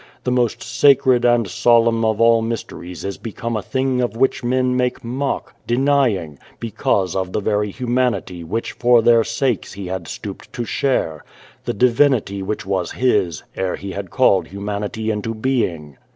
The 0.23 0.31
most 0.31 0.63
sacred 0.63 1.23
and 1.25 1.47
solemn 1.47 2.03
of 2.03 2.19
all 2.19 2.41
mysteries 2.41 3.05
is 3.05 3.19
become 3.19 3.55
a 3.55 3.61
thing 3.61 4.01
of 4.01 4.17
which 4.17 4.43
men 4.43 4.75
make 4.75 5.03
mock, 5.03 5.53
denying, 5.67 6.39
because 6.59 7.15
of 7.15 7.33
the 7.33 7.39
very 7.39 7.69
humanity 7.69 8.43
which 8.43 8.71
for 8.71 9.03
their 9.03 9.23
sakes 9.23 9.73
He 9.73 9.85
had 9.85 10.07
stooped 10.07 10.51
to 10.53 10.65
share 10.65 11.23
the 11.65 11.73
divinity 11.75 12.41
which 12.41 12.65
was 12.65 12.93
His, 12.93 13.43
ere 13.55 13.75
He 13.75 13.91
had 13.91 14.09
called 14.09 14.47
humanity 14.47 15.11
into 15.11 15.35
being. 15.35 15.97